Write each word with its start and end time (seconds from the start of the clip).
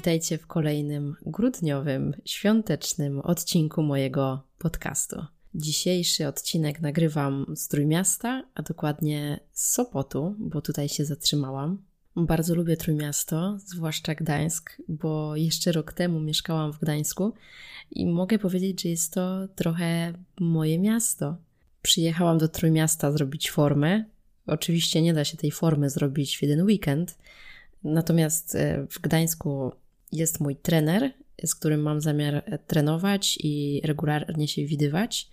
Witajcie 0.00 0.38
w 0.38 0.46
kolejnym 0.46 1.16
grudniowym, 1.26 2.14
świątecznym 2.24 3.20
odcinku 3.20 3.82
mojego 3.82 4.42
podcastu. 4.58 5.24
Dzisiejszy 5.54 6.26
odcinek 6.26 6.80
nagrywam 6.80 7.46
z 7.56 7.68
Trójmiasta, 7.68 8.42
a 8.54 8.62
dokładnie 8.62 9.40
z 9.52 9.72
Sopotu, 9.72 10.34
bo 10.38 10.60
tutaj 10.60 10.88
się 10.88 11.04
zatrzymałam. 11.04 11.82
Bardzo 12.16 12.54
lubię 12.54 12.76
Trójmiasto, 12.76 13.58
zwłaszcza 13.66 14.14
Gdańsk, 14.14 14.76
bo 14.88 15.36
jeszcze 15.36 15.72
rok 15.72 15.92
temu 15.92 16.20
mieszkałam 16.20 16.72
w 16.72 16.78
Gdańsku 16.78 17.32
i 17.90 18.06
mogę 18.06 18.38
powiedzieć, 18.38 18.82
że 18.82 18.88
jest 18.88 19.14
to 19.14 19.48
trochę 19.48 20.12
moje 20.38 20.78
miasto. 20.78 21.36
Przyjechałam 21.82 22.38
do 22.38 22.48
Trójmiasta 22.48 23.12
zrobić 23.12 23.50
formę. 23.50 24.04
Oczywiście 24.46 25.02
nie 25.02 25.14
da 25.14 25.24
się 25.24 25.36
tej 25.36 25.50
formy 25.50 25.90
zrobić 25.90 26.38
w 26.38 26.42
jeden 26.42 26.62
weekend, 26.62 27.18
natomiast 27.84 28.54
e, 28.54 28.86
w 28.90 29.00
Gdańsku 29.00 29.72
jest 30.12 30.40
mój 30.40 30.56
trener, 30.56 31.12
z 31.44 31.54
którym 31.54 31.82
mam 31.82 32.00
zamiar 32.00 32.60
trenować 32.66 33.38
i 33.42 33.80
regularnie 33.84 34.48
się 34.48 34.66
widywać, 34.66 35.28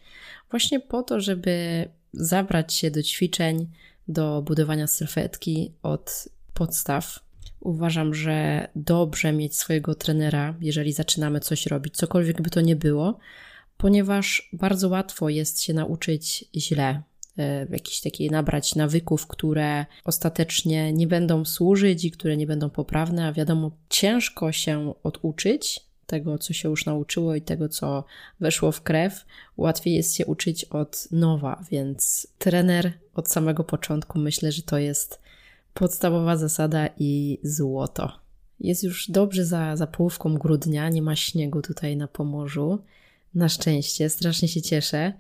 właśnie 0.50 0.80
po 0.80 1.04
to, 1.04 1.22
żeby 1.22 1.86
zabrać 2.14 2.74
się 2.74 2.92
do 2.92 3.04
ćwiczeń, 3.04 3.68
do 4.08 4.42
budowania 4.42 4.88
sylwetki 4.88 5.72
od 5.84 6.30
podstaw. 6.54 7.20
Uważam, 7.60 8.14
że 8.14 8.68
dobrze 8.76 9.34
mieć 9.34 9.58
swojego 9.58 9.96
trenera, 9.96 10.56
jeżeli 10.62 10.94
zaczynamy 10.94 11.40
coś 11.40 11.66
robić, 11.66 11.98
cokolwiek 11.98 12.42
by 12.42 12.50
to 12.50 12.62
nie 12.62 12.76
było, 12.76 13.20
ponieważ 13.78 14.50
bardzo 14.54 14.90
łatwo 14.90 15.30
jest 15.30 15.62
się 15.62 15.74
nauczyć 15.74 16.46
źle, 16.56 17.02
e, 17.38 17.68
jakiś 17.70 18.02
taki 18.02 18.32
nabrać 18.32 18.76
nawyków, 18.76 19.28
które 19.28 19.86
ostatecznie 20.06 20.94
nie 20.94 21.08
będą 21.08 21.46
służyć 21.46 22.06
i 22.06 22.12
które 22.12 22.38
nie 22.38 22.48
będą 22.48 22.70
poprawne, 22.70 23.28
a 23.28 23.34
wiadomo, 23.34 23.72
ciężko 23.90 24.52
się 24.52 24.94
oduczyć 25.04 25.88
tego, 26.06 26.38
co 26.38 26.54
się 26.54 26.70
już 26.70 26.86
nauczyło 26.86 27.36
i 27.36 27.42
tego, 27.42 27.70
co 27.70 28.04
weszło 28.40 28.72
w 28.72 28.82
krew. 28.82 29.26
Łatwiej 29.58 29.94
jest 29.94 30.16
się 30.16 30.26
uczyć 30.26 30.66
od 30.66 31.08
nowa, 31.12 31.64
więc 31.72 32.28
trener 32.38 32.94
od 33.14 33.32
samego 33.32 33.64
początku 33.64 34.20
myślę, 34.20 34.52
że 34.52 34.62
to 34.62 34.78
jest 34.78 35.22
podstawowa 35.74 36.38
zasada 36.38 36.90
i 36.98 37.40
złoto. 37.44 38.12
Jest 38.60 38.84
już 38.84 39.12
dobrze 39.12 39.46
za, 39.46 39.76
za 39.76 39.88
połówką 39.88 40.38
grudnia, 40.38 40.90
nie 40.90 41.02
ma 41.02 41.16
śniegu 41.16 41.62
tutaj 41.62 41.98
na 41.98 42.08
Pomorzu. 42.08 42.80
Na 43.38 43.50
szczęście, 43.50 44.10
strasznie 44.10 44.48
się 44.48 44.62
cieszę. 44.62 45.14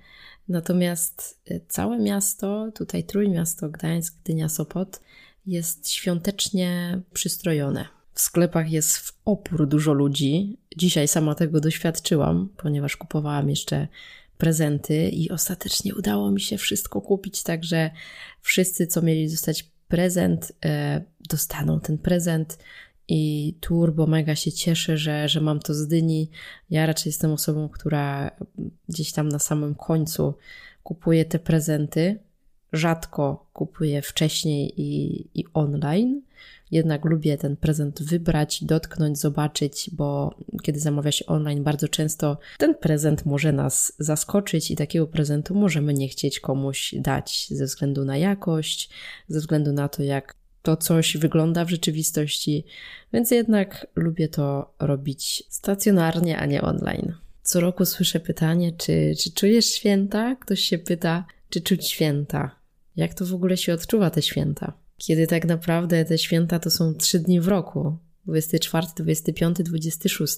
Natomiast 0.47 1.41
e, 1.47 1.59
całe 1.67 1.99
miasto, 1.99 2.71
tutaj 2.75 3.03
Trójmiasto, 3.03 3.69
Gdańsk, 3.69 4.15
Gdynia, 4.23 4.49
Sopot, 4.49 5.01
jest 5.45 5.89
świątecznie 5.89 7.01
przystrojone. 7.13 7.87
W 8.13 8.21
sklepach 8.21 8.71
jest 8.71 8.97
w 8.97 9.17
opór 9.25 9.67
dużo 9.67 9.93
ludzi. 9.93 10.57
Dzisiaj 10.77 11.07
sama 11.07 11.35
tego 11.35 11.59
doświadczyłam, 11.59 12.49
ponieważ 12.57 12.97
kupowałam 12.97 13.49
jeszcze 13.49 13.87
prezenty 14.37 15.09
i 15.09 15.29
ostatecznie 15.29 15.95
udało 15.95 16.31
mi 16.31 16.41
się 16.41 16.57
wszystko 16.57 17.01
kupić, 17.01 17.43
także 17.43 17.91
wszyscy, 18.41 18.87
co 18.87 19.01
mieli 19.01 19.29
dostać 19.31 19.63
prezent, 19.87 20.51
e, 20.65 21.01
dostaną 21.29 21.79
ten 21.79 21.97
prezent 21.97 22.57
i 23.07 23.53
turbo 23.59 24.07
mega 24.07 24.35
się 24.35 24.51
cieszę, 24.51 24.97
że, 24.97 25.29
że 25.29 25.41
mam 25.41 25.59
to 25.59 25.73
z 25.73 25.87
dyni. 25.87 26.29
Ja 26.69 26.85
raczej 26.85 27.09
jestem 27.09 27.31
osobą, 27.31 27.69
która 27.69 28.31
gdzieś 28.89 29.11
tam 29.11 29.29
na 29.29 29.39
samym 29.39 29.75
końcu 29.75 30.33
kupuje 30.83 31.25
te 31.25 31.39
prezenty. 31.39 32.19
Rzadko 32.73 33.49
kupuję 33.53 34.01
wcześniej 34.01 34.81
i, 34.81 35.21
i 35.39 35.45
online. 35.53 36.21
Jednak 36.71 37.05
lubię 37.05 37.37
ten 37.37 37.57
prezent 37.57 38.03
wybrać, 38.03 38.63
dotknąć, 38.63 39.19
zobaczyć, 39.19 39.89
bo 39.93 40.35
kiedy 40.63 40.79
zamawia 40.79 41.11
się 41.11 41.25
online, 41.25 41.63
bardzo 41.63 41.87
często 41.87 42.37
ten 42.57 42.75
prezent 42.75 43.25
może 43.25 43.51
nas 43.51 43.93
zaskoczyć 43.99 44.71
i 44.71 44.75
takiego 44.75 45.07
prezentu 45.07 45.55
możemy 45.55 45.93
nie 45.93 46.07
chcieć 46.07 46.39
komuś 46.39 46.95
dać 46.97 47.47
ze 47.49 47.65
względu 47.65 48.05
na 48.05 48.17
jakość, 48.17 48.89
ze 49.27 49.39
względu 49.39 49.73
na 49.73 49.89
to, 49.89 50.03
jak 50.03 50.35
to 50.67 50.77
coś 50.77 51.17
wygląda 51.17 51.65
w 51.65 51.69
rzeczywistości, 51.69 52.65
więc 53.13 53.31
jednak 53.31 53.87
lubię 53.95 54.27
to 54.27 54.73
robić 54.79 55.43
stacjonarnie, 55.49 56.37
a 56.37 56.45
nie 56.45 56.61
online. 56.61 57.13
Co 57.43 57.59
roku 57.59 57.85
słyszę 57.85 58.19
pytanie, 58.19 58.71
czy, 58.71 59.13
czy 59.19 59.31
czujesz 59.31 59.65
święta? 59.65 60.35
Ktoś 60.35 60.59
się 60.59 60.77
pyta, 60.77 61.25
czy 61.49 61.61
czuć 61.61 61.87
święta? 61.87 62.55
Jak 62.95 63.13
to 63.13 63.25
w 63.25 63.33
ogóle 63.33 63.57
się 63.57 63.73
odczuwa 63.73 64.09
te 64.09 64.21
święta? 64.21 64.73
Kiedy 64.97 65.27
tak 65.27 65.45
naprawdę 65.45 66.05
te 66.05 66.17
święta 66.17 66.59
to 66.59 66.69
są 66.69 66.93
trzy 66.93 67.19
dni 67.19 67.41
w 67.41 67.47
roku 67.47 67.97
24, 68.25 68.87
25, 68.95 69.57
26 69.57 70.37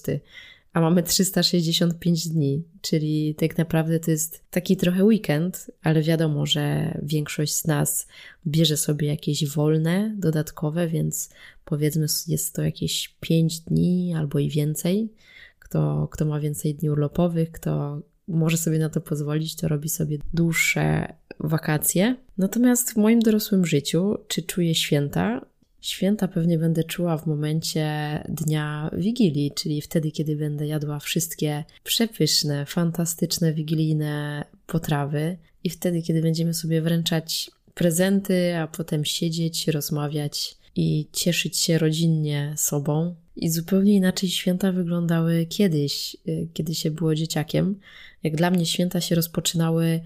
a 0.72 0.80
mamy 0.80 1.02
365 1.02 2.28
dni, 2.28 2.62
czyli 2.80 3.34
tak 3.34 3.58
naprawdę 3.58 4.00
to 4.00 4.10
jest 4.10 4.44
taki 4.50 4.76
trochę 4.76 5.04
weekend, 5.04 5.70
ale 5.82 6.02
wiadomo, 6.02 6.46
że 6.46 6.94
większość 7.02 7.54
z 7.54 7.66
nas 7.66 8.06
bierze 8.46 8.76
sobie 8.76 9.08
jakieś 9.08 9.48
wolne, 9.48 10.14
dodatkowe, 10.18 10.88
więc 10.88 11.30
powiedzmy 11.64 12.06
jest 12.28 12.54
to 12.54 12.62
jakieś 12.62 13.16
5 13.20 13.60
dni 13.60 14.14
albo 14.16 14.38
i 14.38 14.48
więcej. 14.48 15.12
Kto, 15.58 16.08
kto 16.10 16.24
ma 16.24 16.40
więcej 16.40 16.74
dni 16.74 16.90
urlopowych, 16.90 17.52
kto 17.52 18.02
może 18.28 18.56
sobie 18.56 18.78
na 18.78 18.88
to 18.88 19.00
pozwolić, 19.00 19.56
to 19.56 19.68
robi 19.68 19.88
sobie 19.88 20.18
dłuższe 20.34 21.14
wakacje. 21.40 22.16
Natomiast 22.38 22.92
w 22.92 22.96
moim 22.96 23.20
dorosłym 23.20 23.66
życiu, 23.66 24.18
czy 24.28 24.42
czuję 24.42 24.74
święta? 24.74 25.46
Święta 25.80 26.28
pewnie 26.28 26.58
będę 26.58 26.84
czuła 26.84 27.18
w 27.18 27.26
momencie 27.26 27.88
dnia 28.28 28.90
Wigilii, 28.92 29.52
czyli 29.54 29.80
wtedy, 29.80 30.10
kiedy 30.10 30.36
będę 30.36 30.66
jadła 30.66 30.98
wszystkie 30.98 31.64
przepyszne, 31.84 32.66
fantastyczne 32.66 33.54
wigilijne 33.54 34.44
potrawy 34.66 35.36
i 35.64 35.70
wtedy, 35.70 36.02
kiedy 36.02 36.22
będziemy 36.22 36.54
sobie 36.54 36.82
wręczać 36.82 37.50
prezenty, 37.74 38.56
a 38.56 38.66
potem 38.66 39.04
siedzieć, 39.04 39.68
rozmawiać 39.68 40.56
i 40.76 41.06
cieszyć 41.12 41.58
się 41.58 41.78
rodzinnie 41.78 42.54
sobą. 42.56 43.14
I 43.36 43.50
zupełnie 43.50 43.94
inaczej 43.94 44.28
święta 44.28 44.72
wyglądały 44.72 45.46
kiedyś, 45.46 46.16
y, 46.28 46.48
kiedy 46.54 46.74
się 46.74 46.90
było 46.90 47.14
dzieciakiem. 47.14 47.80
Jak 48.22 48.36
dla 48.36 48.50
mnie 48.50 48.66
święta 48.66 49.00
się 49.00 49.14
rozpoczynały 49.14 50.00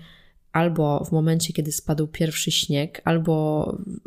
albo 0.55 1.05
w 1.05 1.13
momencie, 1.13 1.53
kiedy 1.53 1.73
spadł 1.73 2.07
pierwszy 2.07 2.51
śnieg, 2.51 3.03
albo 3.05 3.67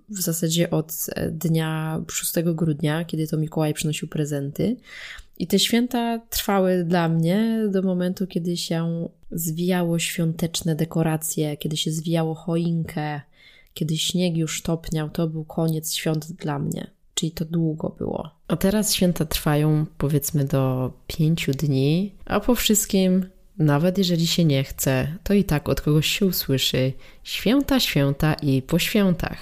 w 0.10 0.22
zasadzie 0.22 0.70
od 0.70 0.94
e, 1.16 1.32
dnia 1.32 2.02
6 2.12 2.34
grudnia, 2.46 3.06
kiedy 3.06 3.28
to 3.28 3.38
Mikołaj 3.38 3.74
przynosił 3.74 4.08
prezenty. 4.08 4.78
I 5.38 5.48
te 5.48 5.60
święta 5.60 6.20
trwały 6.30 6.84
dla 6.84 7.10
mnie 7.10 7.64
do 7.72 7.82
momentu, 7.82 8.28
kiedy 8.28 8.58
się 8.58 9.10
zwijało 9.32 10.00
świąteczne 10.00 10.76
dekoracje, 10.76 11.58
kiedy 11.58 11.78
się 11.78 11.92
zwijało 11.92 12.36
choinkę, 12.36 13.22
kiedy 13.74 13.98
śnieg 13.98 14.38
już 14.38 14.62
topniał, 14.62 15.10
to 15.10 15.28
był 15.28 15.46
koniec 15.46 15.94
świąt 15.94 16.32
dla 16.32 16.60
mnie. 16.60 16.92
Czyli 17.14 17.32
to 17.32 17.46
długo 17.46 17.96
było. 17.98 18.32
A 18.48 18.56
teraz 18.56 18.94
święta 18.94 19.26
trwają 19.26 19.86
powiedzmy 19.98 20.46
do 20.46 20.92
pięciu 21.08 21.52
dni, 21.52 22.16
a 22.26 22.40
po 22.40 22.56
wszystkim 22.56 23.26
nawet 23.58 23.98
jeżeli 23.98 24.28
się 24.28 24.46
nie 24.46 24.64
chce, 24.64 25.08
to 25.24 25.34
i 25.34 25.44
tak 25.44 25.70
od 25.70 25.82
kogoś 25.82 26.08
się 26.08 26.26
usłyszy 26.26 26.94
święta, 27.24 27.80
święta 27.80 28.34
i 28.34 28.62
po 28.62 28.80
świętach. 28.80 29.38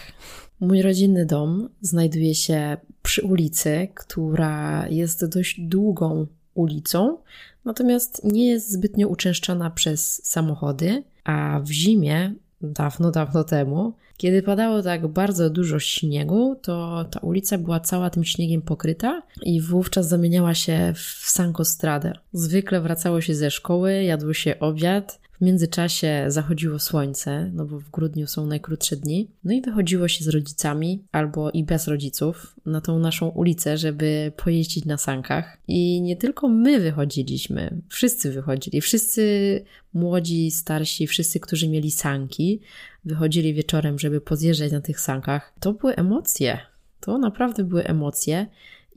Mój 0.59 0.81
rodzinny 0.81 1.25
dom 1.25 1.69
znajduje 1.81 2.35
się 2.35 2.77
przy 3.01 3.21
ulicy, 3.21 3.87
która 3.95 4.87
jest 4.87 5.25
dość 5.25 5.61
długą 5.61 6.27
ulicą, 6.53 7.17
natomiast 7.65 8.23
nie 8.23 8.47
jest 8.47 8.71
zbytnio 8.71 9.07
uczęszczana 9.07 9.69
przez 9.69 10.25
samochody, 10.25 11.03
a 11.23 11.59
w 11.63 11.71
zimie, 11.71 12.33
dawno, 12.61 13.11
dawno 13.11 13.43
temu, 13.43 13.93
kiedy 14.17 14.41
padało 14.43 14.81
tak 14.81 15.07
bardzo 15.07 15.49
dużo 15.49 15.79
śniegu, 15.79 16.55
to 16.61 17.05
ta 17.11 17.19
ulica 17.19 17.57
była 17.57 17.79
cała 17.79 18.09
tym 18.09 18.23
śniegiem 18.23 18.61
pokryta 18.61 19.21
i 19.41 19.61
wówczas 19.61 20.07
zamieniała 20.07 20.53
się 20.53 20.93
w 20.95 21.29
sankostradę. 21.29 22.13
Zwykle 22.33 22.81
wracało 22.81 23.21
się 23.21 23.35
ze 23.35 23.51
szkoły, 23.51 24.03
jadło 24.03 24.33
się 24.33 24.59
obiad, 24.59 25.19
w 25.37 25.41
międzyczasie 25.41 26.25
zachodziło 26.27 26.79
słońce, 26.79 27.51
no 27.53 27.65
bo 27.65 27.79
w 27.79 27.89
grudniu 27.89 28.27
są 28.27 28.47
najkrótsze 28.47 28.95
dni, 28.95 29.31
no 29.43 29.53
i 29.53 29.61
wychodziło 29.61 30.07
się 30.07 30.23
z 30.23 30.27
rodzicami 30.27 31.03
albo 31.11 31.51
i 31.51 31.63
bez 31.63 31.87
rodziców 31.87 32.55
na 32.65 32.81
tą 32.81 32.99
naszą 32.99 33.27
ulicę, 33.27 33.77
żeby 33.77 34.31
pojeździć 34.37 34.85
na 34.85 34.97
sankach. 34.97 35.57
I 35.67 36.01
nie 36.01 36.15
tylko 36.15 36.49
my 36.49 36.79
wychodziliśmy, 36.79 37.81
wszyscy 37.89 38.31
wychodzili, 38.31 38.81
wszyscy 38.81 39.63
młodzi, 39.93 40.51
starsi, 40.51 41.07
wszyscy, 41.07 41.39
którzy 41.39 41.69
mieli 41.69 41.91
sanki, 41.91 42.61
wychodzili 43.05 43.53
wieczorem, 43.53 43.99
żeby 43.99 44.21
pozjeżdżać 44.21 44.71
na 44.71 44.81
tych 44.81 44.99
sankach. 44.99 45.53
To 45.59 45.73
były 45.73 45.95
emocje. 45.95 46.59
To 46.99 47.17
naprawdę 47.17 47.63
były 47.63 47.83
emocje 47.83 48.47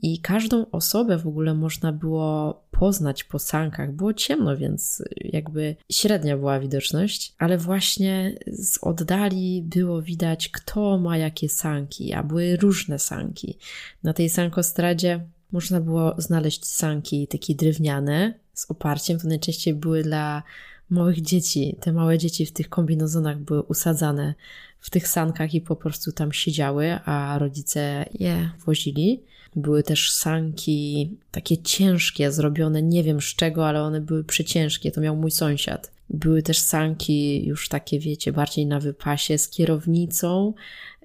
i 0.01 0.19
każdą 0.19 0.65
osobę 0.71 1.17
w 1.17 1.27
ogóle 1.27 1.53
można 1.53 1.91
było 1.91 2.61
poznać 2.71 3.23
po 3.23 3.39
sankach. 3.39 3.91
Było 3.91 4.13
ciemno, 4.13 4.57
więc 4.57 5.03
jakby 5.19 5.75
średnia 5.91 6.37
była 6.37 6.59
widoczność, 6.59 7.33
ale 7.37 7.57
właśnie 7.57 8.39
z 8.47 8.77
oddali 8.81 9.61
było 9.61 10.01
widać, 10.01 10.49
kto 10.49 10.97
ma 10.97 11.17
jakie 11.17 11.49
sanki, 11.49 12.13
a 12.13 12.23
były 12.23 12.55
różne 12.55 12.99
sanki. 12.99 13.57
Na 14.03 14.13
tej 14.13 14.29
sankostradzie 14.29 15.19
można 15.51 15.81
było 15.81 16.15
znaleźć 16.17 16.65
sanki 16.65 17.27
takie 17.27 17.55
drewniane 17.55 18.33
z 18.53 18.71
oparciem. 18.71 19.19
To 19.19 19.27
najczęściej 19.27 19.73
były 19.73 20.03
dla 20.03 20.43
małych 20.89 21.21
dzieci. 21.21 21.75
Te 21.81 21.93
małe 21.93 22.17
dzieci 22.17 22.45
w 22.45 22.51
tych 22.51 22.69
kombinezonach 22.69 23.39
były 23.39 23.61
usadzane 23.61 24.33
w 24.79 24.89
tych 24.89 25.07
sankach 25.07 25.53
i 25.53 25.61
po 25.61 25.75
prostu 25.75 26.11
tam 26.11 26.33
siedziały, 26.33 26.99
a 27.05 27.39
rodzice 27.39 28.05
je 28.13 28.49
wozili. 28.65 29.23
Były 29.55 29.83
też 29.83 30.11
sanki 30.11 31.09
takie 31.31 31.57
ciężkie, 31.57 32.31
zrobione 32.31 32.81
nie 32.81 33.03
wiem 33.03 33.21
z 33.21 33.25
czego, 33.25 33.67
ale 33.67 33.81
one 33.81 34.01
były 34.01 34.23
przeciężkie. 34.23 34.91
To 34.91 35.01
miał 35.01 35.15
mój 35.15 35.31
sąsiad. 35.31 35.91
Były 36.09 36.43
też 36.43 36.59
sanki 36.59 37.45
już 37.45 37.69
takie, 37.69 37.99
wiecie, 37.99 38.33
bardziej 38.33 38.65
na 38.65 38.79
wypasie 38.79 39.37
z 39.37 39.49
kierownicą, 39.49 40.53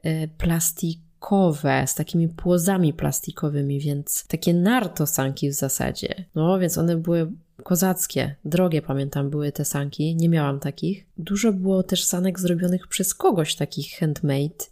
e, 0.03 0.29
plastikowe, 0.29 1.85
z 1.87 1.95
takimi 1.95 2.29
płozami 2.29 2.93
plastikowymi, 2.93 3.81
więc 3.81 4.27
takie 4.27 4.55
nartosanki 4.55 5.51
w 5.51 5.55
zasadzie. 5.55 6.25
No, 6.35 6.59
więc 6.59 6.79
one 6.79 6.97
były 6.97 7.33
kozackie, 7.63 8.35
drogie 8.45 8.83
pamiętam 8.83 9.31
były 9.31 9.53
te 9.53 9.65
sanki, 9.65 10.17
nie 10.17 10.29
miałam 10.29 10.61
takich. 10.61 11.05
Dużo 11.19 11.53
było 11.53 11.83
też 11.83 12.05
sanek 12.05 12.41
zrobionych 12.41 12.87
przez 12.89 13.15
kogoś 13.15 13.55
takich 13.55 13.99
handmade, 13.99 14.65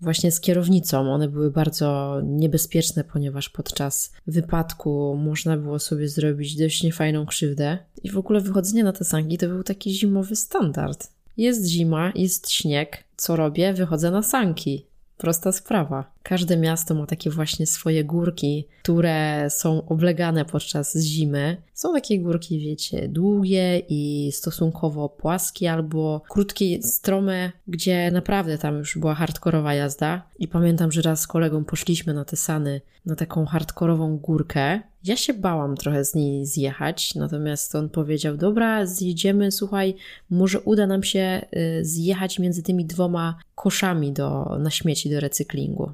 właśnie 0.00 0.32
z 0.32 0.40
kierownicą. 0.40 1.12
One 1.12 1.28
były 1.28 1.50
bardzo 1.50 2.20
niebezpieczne, 2.24 3.04
ponieważ 3.04 3.48
podczas 3.48 4.12
wypadku 4.26 5.16
można 5.16 5.56
było 5.56 5.78
sobie 5.78 6.08
zrobić 6.08 6.56
dość 6.56 6.82
niefajną 6.82 7.26
krzywdę. 7.26 7.78
I 8.02 8.10
w 8.10 8.18
ogóle 8.18 8.40
wychodzenie 8.40 8.84
na 8.84 8.92
te 8.92 9.04
sanki 9.04 9.38
to 9.38 9.48
był 9.48 9.62
taki 9.62 9.94
zimowy 9.94 10.36
standard. 10.36 11.08
Jest 11.36 11.66
zima, 11.66 12.12
jest 12.14 12.50
śnieg. 12.50 13.04
Co 13.16 13.36
robię? 13.36 13.74
Wychodzę 13.74 14.10
na 14.10 14.22
sanki. 14.22 14.86
Prosta 15.16 15.52
sprawa. 15.52 16.12
Każde 16.22 16.56
miasto 16.56 16.94
ma 16.94 17.06
takie 17.06 17.30
właśnie 17.30 17.66
swoje 17.66 18.04
górki, 18.04 18.66
które 18.82 19.50
są 19.50 19.86
oblegane 19.88 20.44
podczas 20.44 20.98
zimy. 20.98 21.56
Są 21.74 21.94
takie 21.94 22.18
górki, 22.18 22.58
wiecie, 22.58 23.08
długie 23.08 23.82
i 23.88 24.32
stosunkowo 24.32 25.08
płaskie 25.08 25.72
albo 25.72 26.22
krótkie, 26.28 26.82
strome, 26.82 27.52
gdzie 27.68 28.10
naprawdę 28.10 28.58
tam 28.58 28.78
już 28.78 28.98
była 28.98 29.14
hardkorowa 29.14 29.74
jazda. 29.74 30.22
I 30.38 30.48
pamiętam, 30.48 30.92
że 30.92 31.02
raz 31.02 31.20
z 31.20 31.26
kolegą 31.26 31.64
poszliśmy 31.64 32.14
na 32.14 32.24
te 32.24 32.36
sany, 32.36 32.80
na 33.06 33.16
taką 33.16 33.46
hardkorową 33.46 34.16
górkę. 34.18 34.80
Ja 35.04 35.16
się 35.16 35.34
bałam 35.34 35.76
trochę 35.76 36.04
z 36.04 36.14
niej 36.14 36.46
zjechać, 36.46 37.14
natomiast 37.14 37.74
on 37.74 37.88
powiedział: 37.88 38.36
Dobra, 38.36 38.86
zjedziemy, 38.86 39.52
słuchaj, 39.52 39.94
może 40.30 40.60
uda 40.60 40.86
nam 40.86 41.02
się 41.02 41.46
y, 41.56 41.84
zjechać 41.84 42.38
między 42.38 42.62
tymi 42.62 42.84
dwoma 42.84 43.38
koszami 43.54 44.12
do, 44.12 44.56
na 44.58 44.70
śmieci 44.70 45.10
do 45.10 45.20
recyklingu 45.20 45.92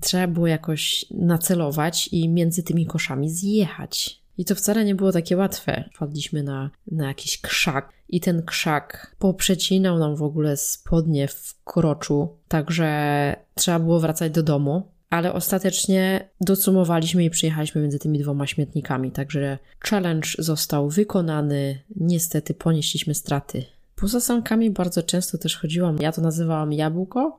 trzeba 0.00 0.26
było 0.26 0.46
jakoś 0.46 1.04
nacelować 1.10 2.08
i 2.12 2.28
między 2.28 2.62
tymi 2.62 2.86
koszami 2.86 3.30
zjechać. 3.30 4.24
I 4.38 4.44
to 4.44 4.54
wcale 4.54 4.84
nie 4.84 4.94
było 4.94 5.12
takie 5.12 5.36
łatwe. 5.36 5.84
Wpadliśmy 5.94 6.42
na, 6.42 6.70
na 6.90 7.08
jakiś 7.08 7.40
krzak 7.40 7.92
i 8.08 8.20
ten 8.20 8.42
krzak 8.42 9.16
poprzecinał 9.18 9.98
nam 9.98 10.16
w 10.16 10.22
ogóle 10.22 10.56
spodnie 10.56 11.28
w 11.28 11.54
kroczu, 11.64 12.28
także 12.48 13.36
trzeba 13.54 13.78
było 13.78 14.00
wracać 14.00 14.32
do 14.32 14.42
domu. 14.42 14.94
Ale 15.10 15.32
ostatecznie 15.32 16.28
documowaliśmy 16.40 17.24
i 17.24 17.30
przyjechaliśmy 17.30 17.80
między 17.80 17.98
tymi 17.98 18.18
dwoma 18.18 18.46
śmietnikami, 18.46 19.10
także 19.10 19.58
challenge 19.80 20.28
został 20.38 20.88
wykonany. 20.88 21.82
Niestety 21.96 22.54
ponieśliśmy 22.54 23.14
straty. 23.14 23.64
Poza 23.96 24.20
sankami 24.20 24.70
bardzo 24.70 25.02
często 25.02 25.38
też 25.38 25.56
chodziłam, 25.56 25.96
ja 26.00 26.12
to 26.12 26.22
nazywałam 26.22 26.72
jabłko, 26.72 27.38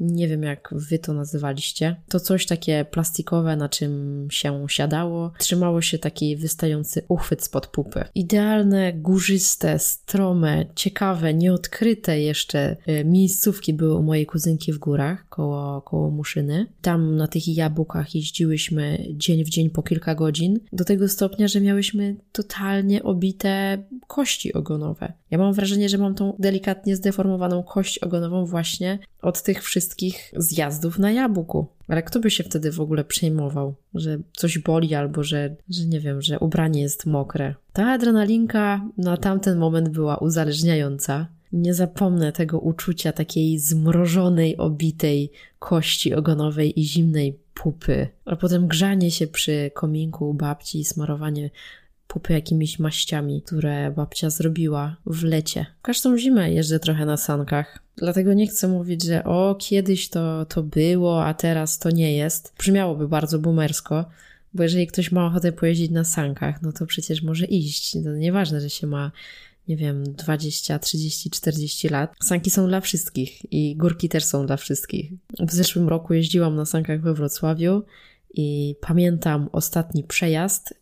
nie 0.00 0.28
wiem, 0.28 0.42
jak 0.42 0.68
wy 0.72 0.98
to 0.98 1.12
nazywaliście. 1.12 1.96
To 2.08 2.20
coś 2.20 2.46
takie 2.46 2.84
plastikowe, 2.84 3.56
na 3.56 3.68
czym 3.68 4.26
się 4.30 4.66
siadało. 4.68 5.32
Trzymało 5.38 5.82
się 5.82 5.98
taki 5.98 6.36
wystający 6.36 7.02
uchwyt 7.08 7.42
spod 7.42 7.66
pupy. 7.66 8.04
Idealne, 8.14 8.92
górzyste, 8.92 9.78
strome, 9.78 10.66
ciekawe, 10.74 11.34
nieodkryte 11.34 12.20
jeszcze 12.20 12.76
e, 12.86 13.04
miejscówki 13.04 13.74
były 13.74 13.94
u 13.94 14.02
mojej 14.02 14.26
kuzynki 14.26 14.72
w 14.72 14.78
górach, 14.78 15.28
koło, 15.28 15.82
koło 15.82 16.10
Muszyny. 16.10 16.66
Tam 16.82 17.16
na 17.16 17.28
tych 17.28 17.48
jabłkach 17.48 18.14
jeździłyśmy 18.14 19.06
dzień 19.10 19.44
w 19.44 19.48
dzień 19.48 19.70
po 19.70 19.82
kilka 19.82 20.14
godzin, 20.14 20.60
do 20.72 20.84
tego 20.84 21.08
stopnia, 21.08 21.48
że 21.48 21.60
miałyśmy 21.60 22.16
totalnie 22.32 23.02
obite 23.02 23.82
kości 24.06 24.52
ogonowe. 24.52 25.12
Ja 25.30 25.38
mam 25.38 25.52
wrażenie, 25.52 25.88
że 25.88 25.98
mam 25.98 26.14
tą 26.14 26.36
delikatnie 26.38 26.96
zdeformowaną 26.96 27.62
kość 27.62 27.98
ogonową 27.98 28.46
właśnie 28.46 28.98
od 29.26 29.42
tych 29.42 29.62
wszystkich 29.62 30.32
zjazdów 30.36 30.98
na 30.98 31.10
jabłku. 31.10 31.66
Ale 31.88 32.02
kto 32.02 32.20
by 32.20 32.30
się 32.30 32.44
wtedy 32.44 32.72
w 32.72 32.80
ogóle 32.80 33.04
przejmował, 33.04 33.74
że 33.94 34.18
coś 34.32 34.58
boli 34.58 34.94
albo 34.94 35.24
że, 35.24 35.56
że 35.68 35.86
nie 35.86 36.00
wiem, 36.00 36.22
że 36.22 36.38
ubranie 36.38 36.82
jest 36.82 37.06
mokre? 37.06 37.54
Ta 37.72 37.92
adrenalinka 37.92 38.88
na 38.98 39.16
tamten 39.16 39.58
moment 39.58 39.88
była 39.88 40.16
uzależniająca. 40.16 41.26
Nie 41.52 41.74
zapomnę 41.74 42.32
tego 42.32 42.60
uczucia 42.60 43.12
takiej 43.12 43.58
zmrożonej, 43.58 44.56
obitej 44.56 45.32
kości 45.58 46.14
ogonowej 46.14 46.80
i 46.80 46.84
zimnej 46.84 47.38
pupy. 47.54 48.08
A 48.24 48.36
potem 48.36 48.66
grzanie 48.66 49.10
się 49.10 49.26
przy 49.26 49.70
kominku 49.74 50.30
u 50.30 50.34
babci 50.34 50.80
i 50.80 50.84
smarowanie 50.84 51.50
pupy 52.06 52.32
jakimiś 52.32 52.78
maściami, 52.78 53.42
które 53.42 53.90
babcia 53.90 54.30
zrobiła 54.30 54.96
w 55.06 55.24
lecie. 55.24 55.66
Każdą 55.82 56.18
zimę 56.18 56.52
jeżdżę 56.52 56.80
trochę 56.80 57.06
na 57.06 57.16
sankach. 57.16 57.85
Dlatego 57.96 58.34
nie 58.34 58.46
chcę 58.46 58.68
mówić, 58.68 59.04
że 59.04 59.24
o, 59.24 59.56
kiedyś 59.58 60.08
to, 60.08 60.46
to 60.46 60.62
było, 60.62 61.24
a 61.24 61.34
teraz 61.34 61.78
to 61.78 61.90
nie 61.90 62.16
jest. 62.16 62.52
Brzmiałoby 62.58 63.08
bardzo 63.08 63.38
boomersko, 63.38 64.04
bo 64.54 64.62
jeżeli 64.62 64.86
ktoś 64.86 65.12
ma 65.12 65.26
ochotę 65.26 65.52
pojeździć 65.52 65.90
na 65.90 66.04
sankach, 66.04 66.62
no 66.62 66.72
to 66.72 66.86
przecież 66.86 67.22
może 67.22 67.46
iść. 67.46 67.92
To 67.92 68.12
nieważne, 68.12 68.60
że 68.60 68.70
się 68.70 68.86
ma 68.86 69.12
nie 69.68 69.76
wiem, 69.76 70.04
20, 70.12 70.78
30, 70.78 71.30
40 71.30 71.88
lat. 71.88 72.14
Sanki 72.24 72.50
są 72.50 72.68
dla 72.68 72.80
wszystkich 72.80 73.52
i 73.52 73.76
górki 73.76 74.08
też 74.08 74.24
są 74.24 74.46
dla 74.46 74.56
wszystkich. 74.56 75.12
W 75.38 75.52
zeszłym 75.52 75.88
roku 75.88 76.14
jeździłam 76.14 76.56
na 76.56 76.66
sankach 76.66 77.00
we 77.00 77.14
Wrocławiu 77.14 77.82
i 78.34 78.76
pamiętam 78.80 79.48
ostatni 79.52 80.04
przejazd 80.04 80.74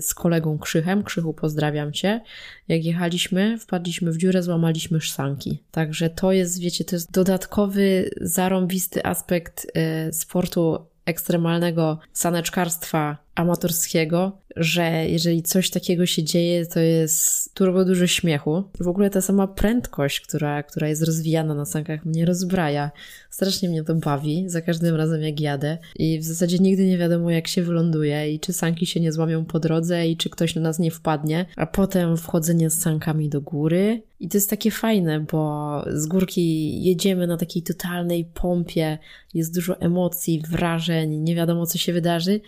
z 0.00 0.14
kolegą 0.14 0.58
Krzychem. 0.58 1.02
Krzychu, 1.04 1.34
pozdrawiam 1.34 1.92
cię. 1.92 2.20
Jak 2.68 2.84
jechaliśmy, 2.84 3.58
wpadliśmy 3.58 4.12
w 4.12 4.16
dziurę, 4.16 4.42
złamaliśmy 4.42 5.00
szsanki. 5.00 5.62
Także 5.70 6.10
to 6.10 6.32
jest, 6.32 6.60
wiecie, 6.60 6.84
to 6.84 6.96
jest 6.96 7.12
dodatkowy, 7.12 8.10
zarąbisty 8.20 9.04
aspekt 9.04 9.66
y, 10.08 10.12
sportu 10.12 10.86
ekstremalnego 11.06 11.98
saneczkarstwa 12.12 13.16
amatorskiego, 13.34 14.38
że 14.56 15.06
jeżeli 15.08 15.42
coś 15.42 15.70
takiego 15.70 16.06
się 16.06 16.22
dzieje, 16.22 16.66
to 16.66 16.80
jest 16.80 17.54
turbo 17.54 17.84
dużo 17.84 18.06
śmiechu. 18.06 18.64
W 18.80 18.88
ogóle 18.88 19.10
ta 19.10 19.20
sama 19.20 19.46
prędkość, 19.46 20.20
która, 20.20 20.62
która 20.62 20.88
jest 20.88 21.02
rozwijana 21.02 21.54
na 21.54 21.64
sankach, 21.64 22.04
mnie 22.04 22.24
rozbraja. 22.24 22.90
Strasznie 23.30 23.68
mnie 23.68 23.84
to 23.84 23.94
bawi 23.94 24.44
za 24.48 24.60
każdym 24.60 24.96
razem, 24.96 25.22
jak 25.22 25.40
jadę. 25.40 25.78
I 25.96 26.18
w 26.18 26.24
zasadzie 26.24 26.58
nigdy 26.58 26.86
nie 26.86 26.98
wiadomo, 26.98 27.30
jak 27.30 27.48
się 27.48 27.62
wyląduje 27.62 28.34
i 28.34 28.40
czy 28.40 28.52
sanki 28.52 28.86
się 28.86 29.00
nie 29.00 29.12
złamią 29.12 29.44
po 29.44 29.60
drodze 29.60 30.08
i 30.08 30.16
czy 30.16 30.30
ktoś 30.30 30.54
na 30.54 30.60
nas 30.60 30.78
nie 30.78 30.90
wpadnie. 30.90 31.46
A 31.56 31.66
potem 31.66 32.16
wchodzenie 32.16 32.70
z 32.70 32.80
sankami 32.80 33.28
do 33.28 33.40
góry. 33.40 34.02
I 34.20 34.28
to 34.28 34.36
jest 34.36 34.50
takie 34.50 34.70
fajne, 34.70 35.20
bo 35.20 35.84
z 35.92 36.06
górki 36.06 36.82
jedziemy 36.82 37.26
na 37.26 37.36
takiej 37.36 37.62
totalnej 37.62 38.24
pompie, 38.24 38.98
jest 39.34 39.54
dużo 39.54 39.80
emocji, 39.80 40.42
wrażeń, 40.50 41.18
nie 41.18 41.34
wiadomo, 41.34 41.66
co 41.66 41.78
się 41.78 41.92
wydarzy 41.92 42.40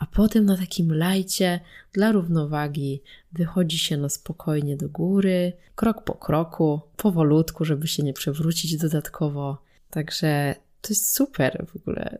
a 0.00 0.06
potem 0.06 0.44
na 0.44 0.56
takim 0.56 0.92
lajcie 0.92 1.60
dla 1.92 2.12
równowagi 2.12 3.02
wychodzi 3.32 3.78
się 3.78 3.96
na 3.96 4.08
spokojnie 4.08 4.76
do 4.76 4.88
góry, 4.88 5.52
krok 5.74 6.04
po 6.04 6.14
kroku, 6.14 6.80
powolutku, 6.96 7.64
żeby 7.64 7.88
się 7.88 8.02
nie 8.02 8.12
przewrócić 8.12 8.76
dodatkowo. 8.76 9.62
Także 9.90 10.54
to 10.80 10.88
jest 10.88 11.14
super 11.14 11.66
w 11.66 11.76
ogóle. 11.76 12.18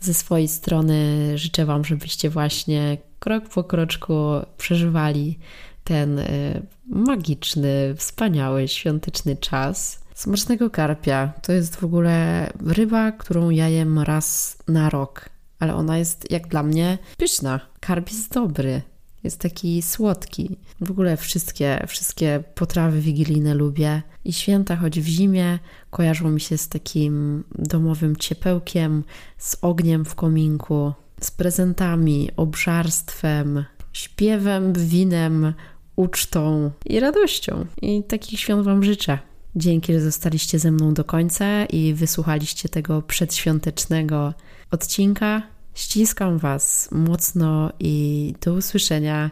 Ze 0.00 0.14
swojej 0.14 0.48
strony 0.48 0.98
życzę 1.38 1.64
Wam, 1.66 1.84
żebyście 1.84 2.30
właśnie 2.30 2.98
krok 3.18 3.48
po 3.48 3.64
kroczku 3.64 4.14
przeżywali 4.58 5.38
ten 5.84 6.18
y, 6.18 6.66
magiczny, 6.86 7.94
wspaniały, 7.96 8.68
świąteczny 8.68 9.36
czas. 9.36 10.02
Smacznego 10.14 10.70
karpia 10.70 11.32
to 11.42 11.52
jest 11.52 11.76
w 11.76 11.84
ogóle 11.84 12.46
ryba, 12.66 13.12
którą 13.12 13.50
ja 13.50 13.68
jem 13.68 13.98
raz 13.98 14.58
na 14.68 14.90
rok 14.90 15.31
ale 15.62 15.74
ona 15.74 15.98
jest 15.98 16.30
jak 16.30 16.48
dla 16.48 16.62
mnie 16.62 16.98
pyszna. 17.16 17.60
Karp 17.80 18.10
jest 18.10 18.32
dobry, 18.32 18.82
jest 19.24 19.40
taki 19.40 19.82
słodki. 19.82 20.56
W 20.80 20.90
ogóle 20.90 21.16
wszystkie, 21.16 21.84
wszystkie 21.88 22.44
potrawy 22.54 23.00
wigilijne 23.00 23.54
lubię. 23.54 24.02
I 24.24 24.32
święta, 24.32 24.76
choć 24.76 25.00
w 25.00 25.06
zimie, 25.06 25.58
kojarzą 25.90 26.30
mi 26.30 26.40
się 26.40 26.58
z 26.58 26.68
takim 26.68 27.44
domowym 27.58 28.16
ciepełkiem, 28.16 29.04
z 29.38 29.56
ogniem 29.60 30.04
w 30.04 30.14
kominku, 30.14 30.92
z 31.20 31.30
prezentami, 31.30 32.30
obżarstwem, 32.36 33.64
śpiewem, 33.92 34.72
winem, 34.72 35.54
ucztą 35.96 36.70
i 36.86 37.00
radością. 37.00 37.66
I 37.82 38.02
takich 38.02 38.40
świąt 38.40 38.64
Wam 38.64 38.84
życzę. 38.84 39.18
Dzięki, 39.56 39.92
że 39.92 40.00
zostaliście 40.00 40.58
ze 40.58 40.70
mną 40.70 40.94
do 40.94 41.04
końca 41.04 41.64
i 41.64 41.94
wysłuchaliście 41.94 42.68
tego 42.68 43.02
przedświątecznego 43.02 44.34
odcinka. 44.70 45.42
Ściskam 45.74 46.38
Was 46.38 46.88
mocno 46.92 47.72
i 47.80 48.34
do 48.44 48.52
usłyszenia 48.52 49.30